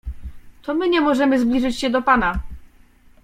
"To 0.63 0.73
my 0.73 0.87
nie 0.89 1.01
możemy 1.01 1.39
zbliżyć 1.39 1.79
się 1.79 1.89
do 1.89 2.01
pana." 2.01 2.39